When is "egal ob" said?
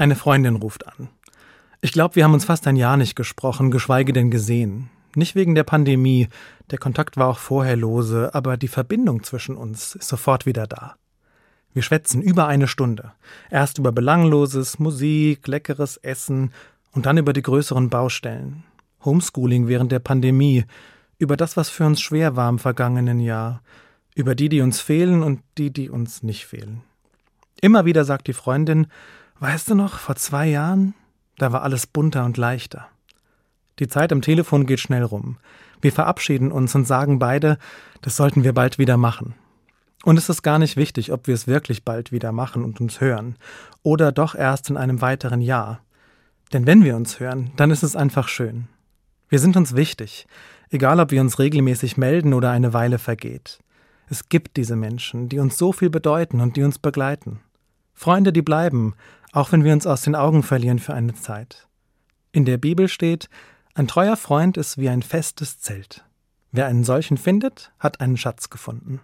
50.70-51.10